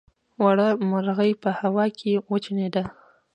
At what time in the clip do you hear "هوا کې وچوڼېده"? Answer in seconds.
1.59-2.83